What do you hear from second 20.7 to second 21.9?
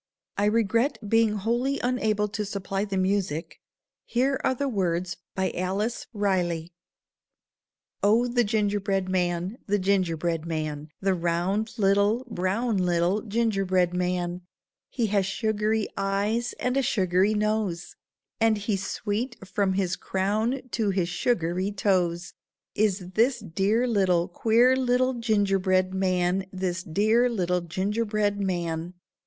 to his sugary